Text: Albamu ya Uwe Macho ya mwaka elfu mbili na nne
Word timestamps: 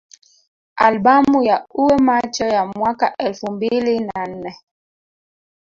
Albamu 0.75 1.43
ya 1.43 1.65
Uwe 1.75 1.97
Macho 1.97 2.45
ya 2.45 2.65
mwaka 2.65 3.17
elfu 3.17 3.51
mbili 3.51 3.99
na 3.99 4.25
nne 4.27 4.57